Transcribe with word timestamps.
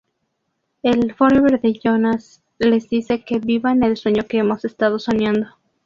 El 0.81 1.13
Forever 1.13 1.61
de 1.61 1.73
Jonas 1.79 2.41
les 2.57 2.89
dice 2.89 3.23
que 3.23 3.37
"Vivan 3.37 3.83
el 3.83 3.97
sueño 3.97 4.23
que 4.25 4.39
hemos 4.39 4.65
estado 4.65 4.97
soñando". 4.97 5.45